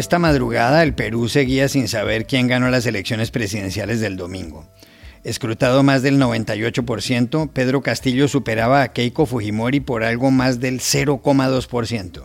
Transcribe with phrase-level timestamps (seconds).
[0.00, 4.66] Esta madrugada el Perú seguía sin saber quién ganó las elecciones presidenciales del domingo.
[5.24, 12.22] Escrutado más del 98%, Pedro Castillo superaba a Keiko Fujimori por algo más del 0,2%.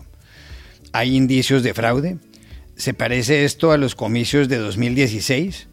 [0.94, 2.18] ¿Hay indicios de fraude?
[2.78, 5.68] ¿Se parece esto a los comicios de 2016?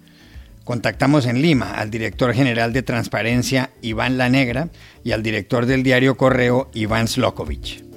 [0.64, 4.71] Contactamos en Lima al director general de Transparencia, Iván La Negra,
[5.05, 7.92] y al director del diario Correo, Iván Slokovich.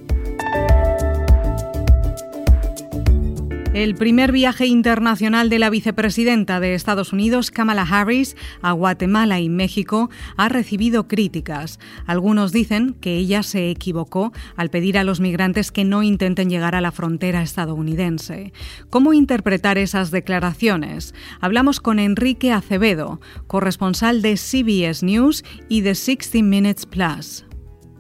[3.76, 9.50] El primer viaje internacional de la vicepresidenta de Estados Unidos, Kamala Harris, a Guatemala y
[9.50, 11.78] México ha recibido críticas.
[12.06, 16.74] Algunos dicen que ella se equivocó al pedir a los migrantes que no intenten llegar
[16.74, 18.54] a la frontera estadounidense.
[18.90, 21.14] ¿Cómo interpretar esas declaraciones?
[21.42, 27.46] Hablamos con Enrique Acevedo, corresponsal de CBS News y de 60 Minutes Plus.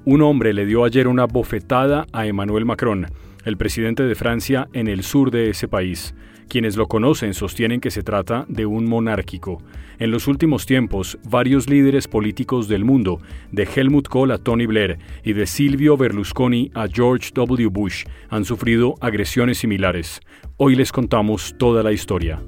[0.05, 3.07] Un hombre le dio ayer una bofetada a Emmanuel Macron
[3.45, 6.13] el presidente de Francia en el sur de ese país.
[6.49, 9.63] Quienes lo conocen sostienen que se trata de un monárquico.
[9.97, 13.19] En los últimos tiempos, varios líderes políticos del mundo,
[13.51, 17.67] de Helmut Kohl a Tony Blair y de Silvio Berlusconi a George W.
[17.69, 20.19] Bush, han sufrido agresiones similares.
[20.57, 22.41] Hoy les contamos toda la historia.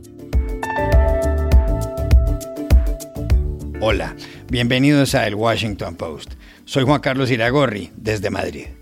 [3.80, 4.16] Hola,
[4.50, 6.34] bienvenidos a El Washington Post.
[6.66, 8.77] Soy Juan Carlos Iragorri, desde Madrid.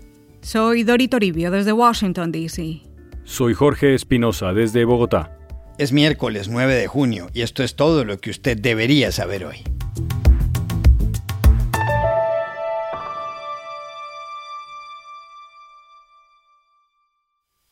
[0.46, 2.80] Soy Dori Toribio desde Washington, D.C.
[3.24, 5.36] Soy Jorge Espinosa desde Bogotá.
[5.76, 9.64] Es miércoles 9 de junio y esto es todo lo que usted debería saber hoy.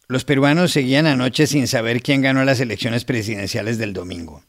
[0.08, 4.42] Los peruanos seguían anoche sin saber quién ganó las elecciones presidenciales del domingo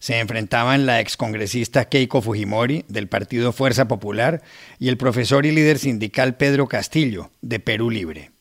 [0.00, 4.42] se enfrentaban la excongresista Keiko Fujimori del partido Fuerza Popular
[4.80, 8.32] y el profesor y líder sindical Pedro Castillo de Perú Libre.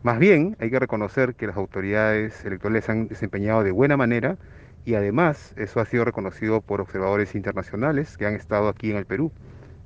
[0.04, 4.36] Más bien, hay que reconocer que las autoridades electorales han desempeñado de buena manera
[4.84, 9.06] y además eso ha sido reconocido por observadores internacionales que han estado aquí en el
[9.06, 9.32] Perú,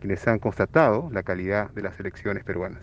[0.00, 2.82] quienes han constatado la calidad de las elecciones peruanas.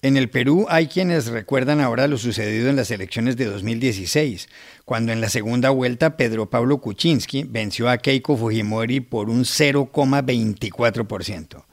[0.00, 4.48] En el Perú hay quienes recuerdan ahora lo sucedido en las elecciones de 2016,
[4.86, 11.66] cuando en la segunda vuelta Pedro Pablo Kuczynski venció a Keiko Fujimori por un 0,24%.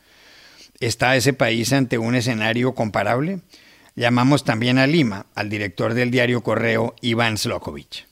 [0.81, 3.39] ¿Está ese país ante un escenario comparable?
[3.97, 8.05] Llamamos también a Lima al director del diario Correo, Iván Slokovich.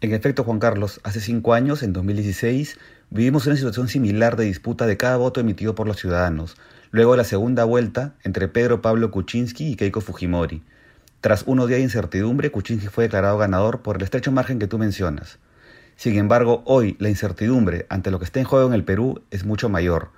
[0.00, 2.78] En efecto, Juan Carlos, hace cinco años, en 2016,
[3.10, 6.56] vivimos una situación similar de disputa de cada voto emitido por los ciudadanos,
[6.92, 10.62] luego de la segunda vuelta entre Pedro Pablo Kuczynski y Keiko Fujimori.
[11.20, 14.78] Tras unos días de incertidumbre, Kuczynski fue declarado ganador por el estrecho margen que tú
[14.78, 15.40] mencionas.
[15.96, 19.44] Sin embargo, hoy la incertidumbre ante lo que está en juego en el Perú es
[19.44, 20.12] mucho mayor.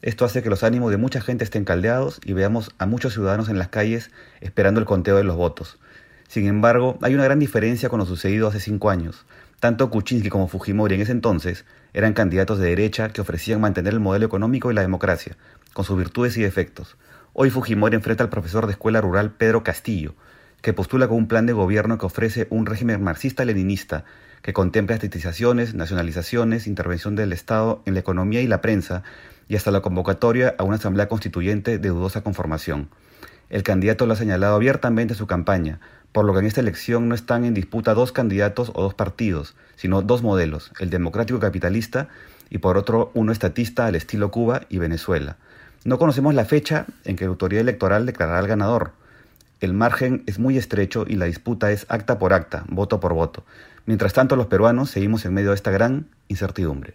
[0.00, 3.48] Esto hace que los ánimos de mucha gente estén caldeados y veamos a muchos ciudadanos
[3.48, 5.78] en las calles esperando el conteo de los votos.
[6.28, 9.26] Sin embargo, hay una gran diferencia con lo sucedido hace cinco años.
[9.58, 11.64] Tanto Kuczynski como Fujimori en ese entonces
[11.94, 15.36] eran candidatos de derecha que ofrecían mantener el modelo económico y la democracia,
[15.72, 16.96] con sus virtudes y defectos.
[17.32, 20.14] Hoy Fujimori enfrenta al profesor de escuela rural Pedro Castillo,
[20.62, 24.04] que postula con un plan de gobierno que ofrece un régimen marxista-leninista
[24.42, 29.02] que contempla estatizaciones, nacionalizaciones, intervención del Estado en la economía y la prensa,
[29.48, 32.88] y hasta la convocatoria a una asamblea constituyente de dudosa conformación.
[33.50, 35.80] El candidato lo ha señalado abiertamente en su campaña,
[36.12, 39.56] por lo que en esta elección no están en disputa dos candidatos o dos partidos,
[39.76, 42.08] sino dos modelos, el democrático capitalista
[42.50, 45.36] y por otro uno estatista al estilo Cuba y Venezuela.
[45.84, 48.92] No conocemos la fecha en que la autoridad electoral declarará al ganador.
[49.60, 53.44] El margen es muy estrecho y la disputa es acta por acta, voto por voto.
[53.86, 56.94] Mientras tanto, los peruanos seguimos en medio de esta gran incertidumbre.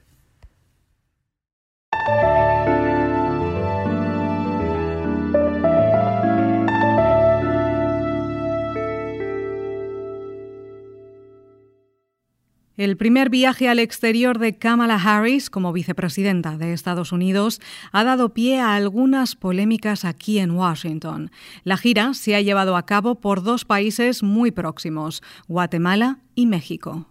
[12.75, 17.62] El primer viaje al exterior de Kamala Harris como vicepresidenta de Estados Unidos
[17.92, 21.30] ha dado pie a algunas polémicas aquí en Washington.
[21.64, 27.06] La gira se ha llevado a cabo por dos países muy próximos, Guatemala y México.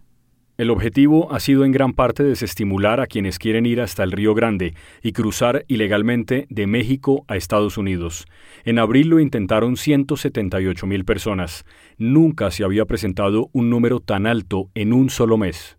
[0.58, 4.34] El objetivo ha sido en gran parte desestimular a quienes quieren ir hasta el Río
[4.34, 8.26] Grande y cruzar ilegalmente de México a Estados Unidos.
[8.64, 11.64] En abril lo intentaron 178 mil personas.
[11.96, 15.78] Nunca se había presentado un número tan alto en un solo mes.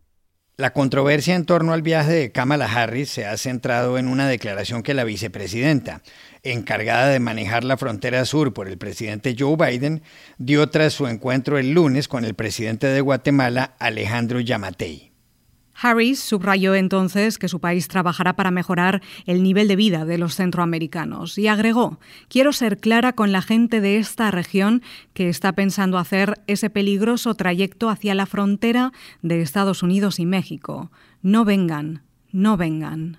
[0.55, 4.83] La controversia en torno al viaje de Kamala Harris se ha centrado en una declaración
[4.83, 6.03] que la vicepresidenta,
[6.43, 10.03] encargada de manejar la frontera sur por el presidente Joe Biden,
[10.37, 15.13] dio tras su encuentro el lunes con el presidente de Guatemala, Alejandro Yamatei.
[15.75, 20.35] Harris subrayó entonces que su país trabajará para mejorar el nivel de vida de los
[20.35, 21.99] centroamericanos y agregó,
[22.29, 27.33] quiero ser clara con la gente de esta región que está pensando hacer ese peligroso
[27.33, 28.91] trayecto hacia la frontera
[29.21, 30.91] de Estados Unidos y México.
[31.21, 33.17] No vengan, no vengan.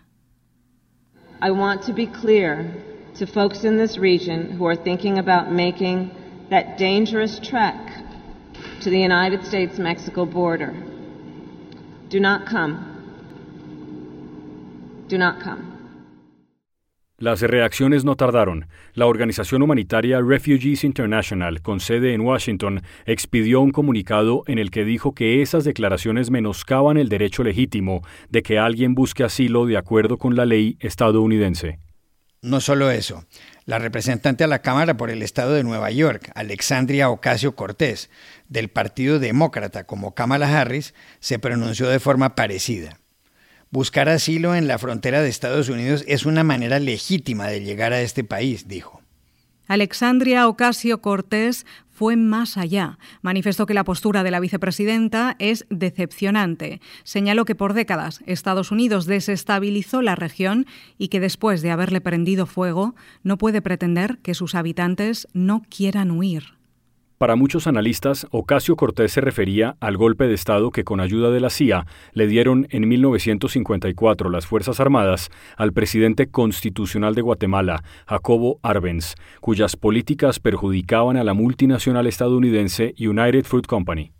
[1.43, 6.11] I want to be clear to folks in this region who are thinking about making
[6.50, 7.76] that dangerous trek
[8.81, 10.75] to the United States-Mexico border.
[12.08, 12.78] Do not come.
[15.08, 15.75] Do not come.
[17.19, 18.66] Las reacciones no tardaron.
[18.94, 24.84] La organización humanitaria Refugees International, con sede en Washington, expidió un comunicado en el que
[24.84, 30.19] dijo que esas declaraciones menoscaban el derecho legítimo de que alguien busque asilo de acuerdo
[30.19, 31.78] con la ley estadounidense.
[32.44, 33.25] No solo eso,
[33.64, 38.11] la representante a la Cámara por el Estado de Nueva York, Alexandria Ocasio Cortés,
[38.50, 43.00] del Partido Demócrata como Kamala Harris, se pronunció de forma parecida.
[43.70, 48.02] Buscar asilo en la frontera de Estados Unidos es una manera legítima de llegar a
[48.02, 49.00] este país, dijo.
[49.66, 52.99] Alexandria Ocasio Cortés fue más allá.
[53.22, 56.81] Manifestó que la postura de la vicepresidenta es decepcionante.
[57.05, 60.66] Señaló que por décadas Estados Unidos desestabilizó la región
[60.99, 66.11] y que después de haberle prendido fuego no puede pretender que sus habitantes no quieran
[66.11, 66.55] huir.
[67.25, 71.41] Para muchos analistas, Ocasio Cortés se refería al golpe de Estado que con ayuda de
[71.41, 78.61] la CIA le dieron en 1954 las Fuerzas Armadas al presidente constitucional de Guatemala, Jacobo
[78.62, 84.12] Arbenz, cuyas políticas perjudicaban a la multinacional estadounidense United Fruit Company.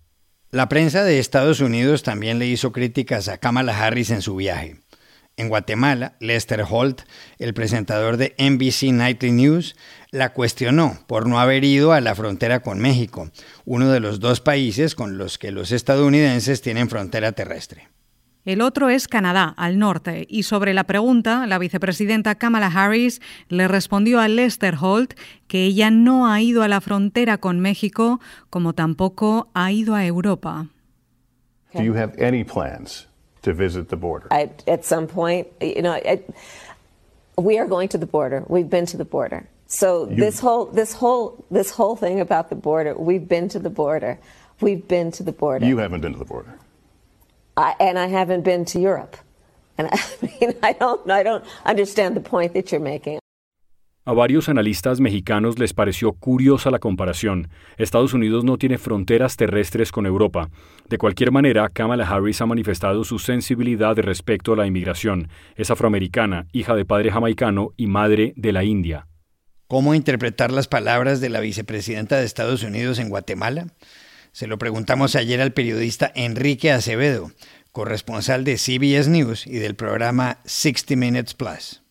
[0.51, 4.77] La prensa de Estados Unidos también le hizo críticas a Kamala Harris en su viaje.
[5.37, 7.03] En Guatemala, Lester Holt,
[7.39, 9.75] el presentador de NBC Nightly News,
[10.13, 13.31] la cuestionó por no haber ido a la frontera con México,
[13.65, 17.89] uno de los dos países con los que los estadounidenses tienen frontera terrestre.
[18.45, 23.67] El otro es Canadá, al norte, y sobre la pregunta, la vicepresidenta Kamala Harris le
[23.67, 25.15] respondió a Lester Holt
[25.49, 28.21] que ella no ha ido a la frontera con México,
[28.51, 30.69] como tampoco ha ido a Europa.
[31.73, 33.09] Do you have any plans
[33.45, 34.29] to visit the border?
[34.31, 36.23] I, at some point, you know, I,
[37.39, 38.45] we are going to the border.
[38.49, 39.49] We've been to the border.
[39.67, 43.59] So you, this whole this whole this whole thing about the border, we've been to
[43.59, 44.19] the border.
[44.61, 45.67] We've been to the border.
[45.67, 46.59] You haven't been to the border.
[47.57, 49.17] I, and I haven't been to Europe.
[49.79, 53.19] And I mean, I don't I don't understand the point that you're making.
[54.07, 57.49] A varios analistas mexicanos les pareció curiosa la comparación.
[57.79, 60.51] Estados Unidos no tiene fronteras terrestres con Europa.
[60.91, 65.31] De cualquier manera, Kamala Harris ha manifestado su sensibilidad respecto a la inmigración.
[65.57, 69.07] Es afroamericana, hija de padre jamaicano y madre de la India.
[69.69, 73.69] ¿Cómo interpretar las palabras de la vicepresidenta de Estados Unidos en Guatemala?
[74.33, 77.31] Se lo preguntamos ayer al periodista Enrique Acevedo,
[77.73, 81.84] corresponsal de CBS News y del programa 60 Minutes Plus.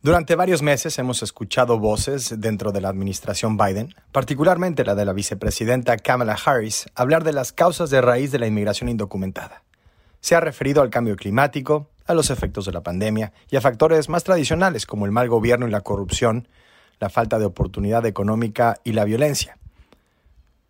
[0.00, 5.12] Durante varios meses hemos escuchado voces dentro de la administración Biden, particularmente la de la
[5.12, 9.64] vicepresidenta Kamala Harris, hablar de las causas de raíz de la inmigración indocumentada.
[10.20, 14.08] Se ha referido al cambio climático, a los efectos de la pandemia y a factores
[14.08, 16.46] más tradicionales como el mal gobierno y la corrupción,
[17.00, 19.58] la falta de oportunidad económica y la violencia.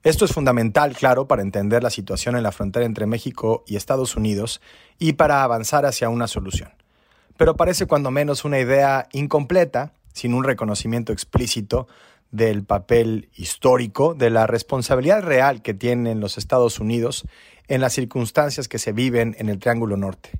[0.04, 4.16] Esto es fundamental, claro, para entender la situación en la frontera entre México y Estados
[4.16, 4.62] Unidos
[4.98, 6.70] y para avanzar hacia una solución
[7.38, 11.86] pero parece cuando menos una idea incompleta, sin un reconocimiento explícito
[12.32, 17.24] del papel histórico, de la responsabilidad real que tienen los Estados Unidos
[17.68, 20.32] en las circunstancias que se viven en el Triángulo Norte.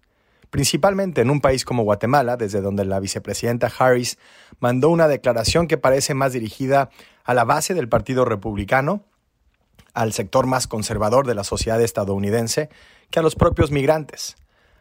[0.51, 4.19] principalmente en un país como Guatemala, desde donde la vicepresidenta Harris
[4.61, 6.89] mandó una declaración que parece más dirigida
[7.25, 9.05] a la base del Partido Republicano,
[9.93, 12.71] al sector más conservador de la sociedad estadounidense,
[13.11, 14.37] que a los propios migrantes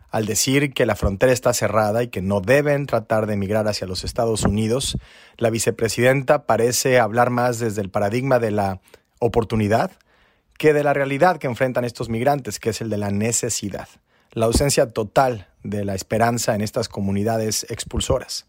[0.09, 3.87] al decir que la frontera está cerrada y que no deben tratar de emigrar hacia
[3.87, 4.97] los Estados Unidos,
[5.37, 8.79] la vicepresidenta parece hablar más desde el paradigma de la
[9.19, 9.91] oportunidad
[10.57, 13.87] que de la realidad que enfrentan estos migrantes, que es el de la necesidad,
[14.31, 18.47] la ausencia total de la esperanza en estas comunidades expulsoras.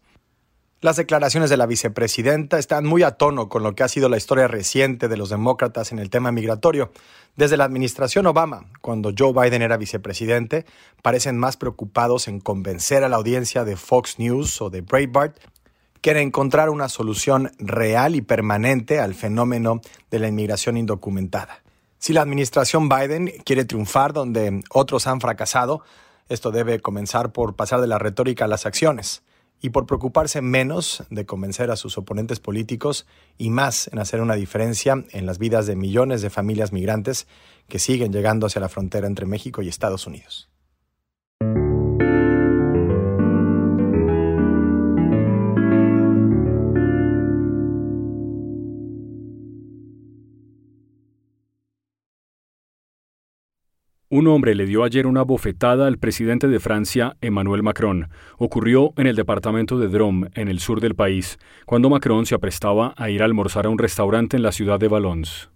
[0.81, 4.15] Las declaraciones de la vicepresidenta están muy a tono con lo que ha sido la
[4.15, 6.93] historia reciente de los demócratas en el tema migratorio.
[7.35, 10.65] Desde la administración Obama, cuando Joe Biden era vicepresidente,
[11.01, 15.37] parecen más preocupados en convencer a la audiencia de Fox News o de Breitbart
[15.99, 21.61] que en encontrar una solución real y permanente al fenómeno de la inmigración indocumentada.
[21.97, 25.83] Si la administración Biden quiere triunfar donde otros han fracasado,
[26.29, 29.23] esto debe comenzar por pasar de la retórica a las acciones
[29.61, 33.05] y por preocuparse menos de convencer a sus oponentes políticos
[33.37, 37.27] y más en hacer una diferencia en las vidas de millones de familias migrantes
[37.67, 40.49] que siguen llegando hacia la frontera entre México y Estados Unidos.
[54.11, 58.09] Un hombre le dio ayer una bofetada al presidente de Francia, Emmanuel Macron.
[58.39, 61.37] Ocurrió en el departamento de Drôme, en el sur del país,
[61.67, 64.87] cuando Macron se aprestaba a ir a almorzar a un restaurante en la ciudad de
[64.87, 65.49] Valence.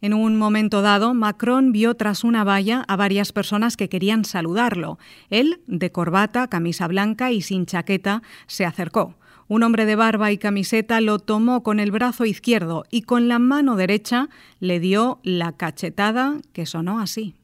[0.00, 5.00] En un momento dado, Macron vio tras una valla a varias personas que querían saludarlo.
[5.28, 9.16] Él, de corbata, camisa blanca y sin chaqueta, se acercó.
[9.48, 13.40] Un hombre de barba y camiseta lo tomó con el brazo izquierdo y con la
[13.40, 14.28] mano derecha
[14.60, 17.34] le dio la cachetada que sonó así.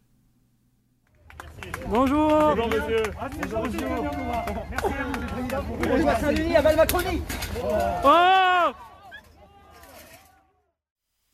[1.89, 2.59] Bonjour.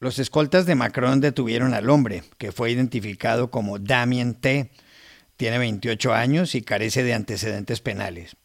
[0.01, 4.71] Los escoltas de Macron detuvieron al hombre, que fue identificado como Damien T.
[5.37, 8.37] Tiene 28 años y carece de antecedentes penales.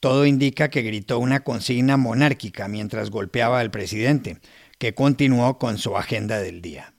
[0.00, 4.38] Todo indica que gritó una consigna monárquica mientras golpeaba al presidente,
[4.78, 6.95] que continuó con su agenda del día.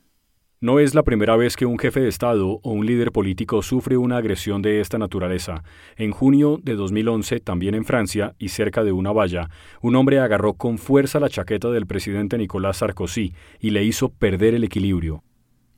[0.59, 3.95] No es la primera vez que un jefe de Estado o un líder político sufre
[3.95, 5.63] una agresión de esta naturaleza.
[5.97, 9.51] En junio de 2011, también en Francia y cerca de una valla,
[9.83, 14.55] un hombre agarró con fuerza la chaqueta del presidente Nicolás Sarkozy y le hizo perder
[14.55, 15.21] el equilibrio.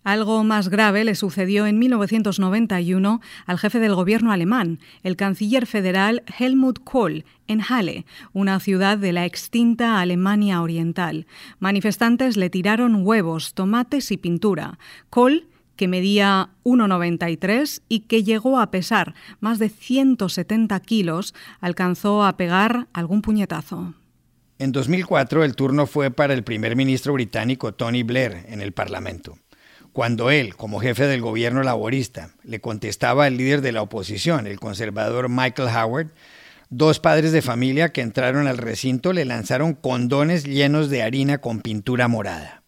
[0.04, 6.24] Algo más grave le sucedió en 1991 al jefe del gobierno alemán, el canciller federal
[6.38, 11.28] Helmut Kohl, en Halle, una ciudad de la extinta Alemania Oriental.
[11.60, 14.80] Manifestantes le tiraron huevos, tomates y pintura.
[15.10, 15.48] Kohl
[15.80, 22.90] que medía 1,93 y que llegó a pesar más de 170 kilos, alcanzó a pegar
[22.92, 23.94] algún puñetazo.
[24.58, 29.38] En 2004 el turno fue para el primer ministro británico Tony Blair en el Parlamento.
[30.00, 34.58] Cuando él, como jefe del gobierno laborista, le contestaba al líder de la oposición, el
[34.58, 36.08] conservador Michael Howard,
[36.70, 41.60] dos padres de familia que entraron al recinto le lanzaron condones llenos de harina con
[41.60, 42.64] pintura morada.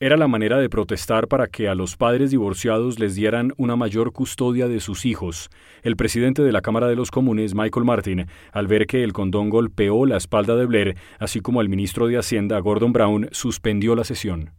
[0.00, 4.12] Era la manera de protestar para que a los padres divorciados les dieran una mayor
[4.12, 5.48] custodia de sus hijos.
[5.82, 9.48] El presidente de la Cámara de los Comunes, Michael Martin, al ver que el condón
[9.48, 14.04] golpeó la espalda de Blair, así como al ministro de Hacienda, Gordon Brown, suspendió la
[14.04, 14.50] sesión.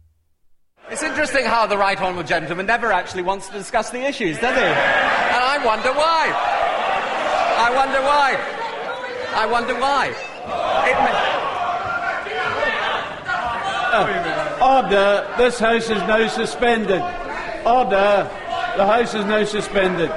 [0.90, 4.56] It's interesting how the right honourable gentleman never actually wants to discuss the issues, does
[4.56, 4.62] he?
[4.62, 6.32] And I wonder why.
[7.58, 8.36] I wonder why.
[9.34, 10.14] I wonder why.
[13.90, 15.34] Uh, order.
[15.36, 17.02] This house is now suspended.
[17.66, 18.30] Order.
[18.76, 20.10] The house is now suspended.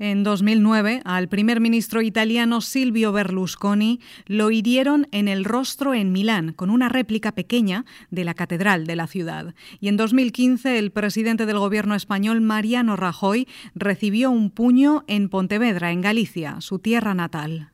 [0.00, 6.52] En 2009, al primer ministro italiano Silvio Berlusconi lo hirieron en el rostro en Milán
[6.52, 9.54] con una réplica pequeña de la catedral de la ciudad.
[9.80, 15.90] Y en 2015, el presidente del gobierno español, Mariano Rajoy, recibió un puño en Pontevedra,
[15.90, 17.72] en Galicia, su tierra natal.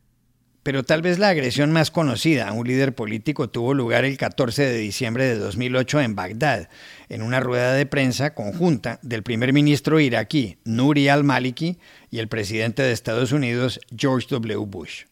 [0.64, 4.62] Pero tal vez la agresión más conocida a un líder político tuvo lugar el 14
[4.64, 6.71] de diciembre de 2008 en Bagdad,
[7.11, 11.76] en una rueda de prensa conjunta del primer ministro iraquí Nuri al-Maliki
[12.11, 14.64] y el presidente de Estados Unidos George W.
[14.66, 15.04] Bush.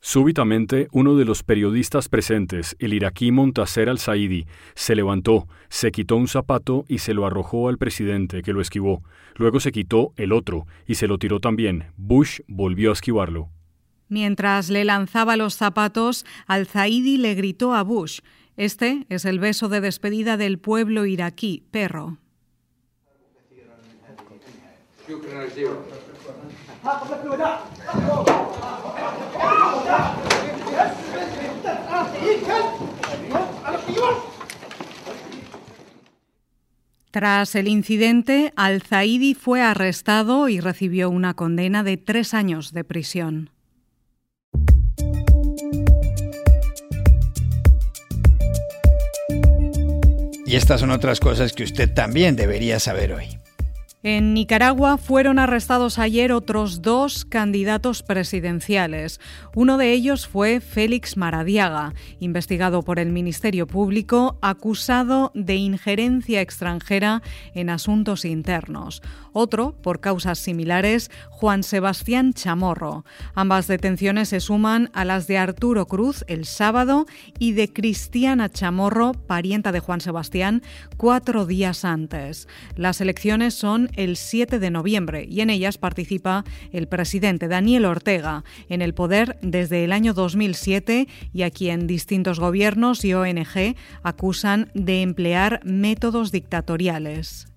[0.00, 6.28] Súbitamente, uno de los periodistas presentes, el iraquí Montaser al-Saidi, se levantó, se quitó un
[6.28, 9.02] zapato y se lo arrojó al presidente, que lo esquivó.
[9.34, 11.92] Luego se quitó el otro y se lo tiró también.
[11.96, 13.50] Bush volvió a esquivarlo.
[14.08, 18.20] Mientras le lanzaba los zapatos, Al-Zaidi le gritó a Bush,
[18.56, 22.18] este es el beso de despedida del pueblo iraquí, perro.
[37.10, 43.50] Tras el incidente, Al-Zaidi fue arrestado y recibió una condena de tres años de prisión.
[50.46, 53.38] Y estas son otras cosas que usted también debería saber hoy.
[54.04, 59.20] En Nicaragua fueron arrestados ayer otros dos candidatos presidenciales.
[59.52, 67.20] Uno de ellos fue Félix Maradiaga, investigado por el Ministerio Público, acusado de injerencia extranjera
[67.52, 69.02] en asuntos internos.
[69.38, 73.04] Otro, por causas similares, Juan Sebastián Chamorro.
[73.34, 77.04] Ambas detenciones se suman a las de Arturo Cruz el sábado
[77.38, 80.62] y de Cristiana Chamorro, parienta de Juan Sebastián,
[80.96, 82.48] cuatro días antes.
[82.76, 88.42] Las elecciones son el 7 de noviembre y en ellas participa el presidente Daniel Ortega,
[88.70, 94.70] en el poder desde el año 2007 y a quien distintos gobiernos y ONG acusan
[94.72, 97.48] de emplear métodos dictatoriales.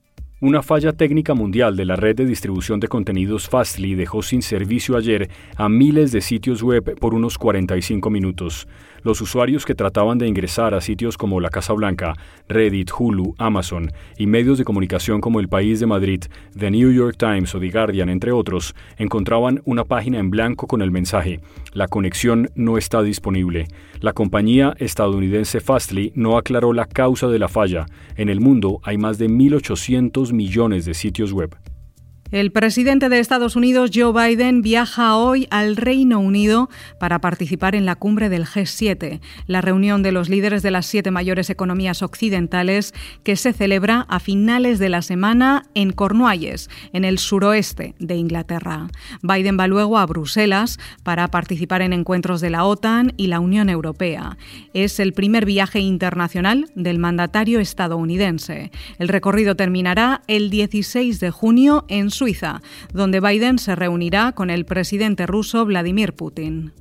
[0.41, 4.95] Una falla técnica mundial de la red de distribución de contenidos Fastly dejó sin servicio
[4.95, 8.65] ayer a miles de sitios web por unos 45 minutos.
[9.03, 12.13] Los usuarios que trataban de ingresar a sitios como la Casa Blanca,
[12.47, 16.23] Reddit, Hulu, Amazon y medios de comunicación como El País de Madrid,
[16.57, 20.81] The New York Times o The Guardian, entre otros, encontraban una página en blanco con
[20.81, 21.41] el mensaje
[21.73, 23.67] La conexión no está disponible.
[23.99, 27.87] La compañía estadounidense Fastly no aclaró la causa de la falla.
[28.15, 31.55] En el mundo hay más de 1.800 millones de sitios web.
[32.31, 36.69] El presidente de Estados Unidos, Joe Biden, viaja hoy al Reino Unido
[36.99, 41.09] para participar en la cumbre del G7, la reunión de los líderes de las siete
[41.09, 42.93] mayores economías occidentales
[43.23, 48.89] que se celebra a finales de la semana en Cornualles, en el suroeste de Inglaterra.
[49.23, 53.69] Biden va luego a Bruselas para participar en encuentros de la OTAN y la Unión
[53.69, 54.37] Europea.
[54.75, 58.69] Es el primer viaje internacional del mandatario estadounidense.
[58.99, 62.61] El recorrido terminará el 16 de junio en Suiza,
[62.93, 66.73] donde Biden se reunirá con el presidente ruso Vladimir Putin.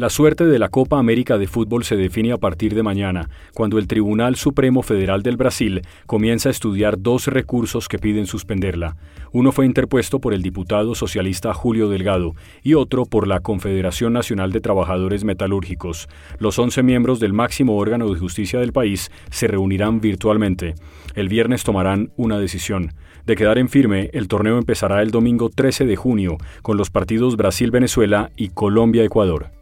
[0.00, 3.78] La suerte de la Copa América de Fútbol se define a partir de mañana, cuando
[3.78, 8.96] el Tribunal Supremo Federal del Brasil comienza a estudiar dos recursos que piden suspenderla.
[9.32, 14.52] Uno fue interpuesto por el diputado socialista Julio Delgado y otro por la Confederación Nacional
[14.52, 16.08] de Trabajadores Metalúrgicos.
[16.38, 20.76] Los 11 miembros del máximo órgano de justicia del país se reunirán virtualmente.
[21.14, 22.94] El viernes tomarán una decisión.
[23.30, 27.36] De quedar en firme, el torneo empezará el domingo 13 de junio con los partidos
[27.36, 29.52] Brasil-Venezuela y Colombia-Ecuador.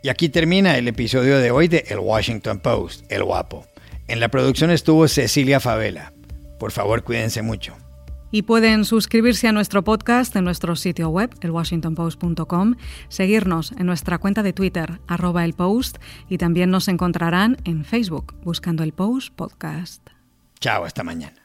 [0.00, 3.66] Y aquí termina el episodio de hoy de El Washington Post, El Guapo.
[4.06, 6.12] En la producción estuvo Cecilia Favela.
[6.60, 7.74] Por favor, cuídense mucho.
[8.30, 12.76] Y pueden suscribirse a nuestro podcast en nuestro sitio web, elwashingtonpost.com,
[13.08, 18.36] seguirnos en nuestra cuenta de Twitter, arroba el post, y también nos encontrarán en Facebook,
[18.44, 20.10] buscando el Post Podcast.
[20.60, 21.39] Chao, hasta mañana.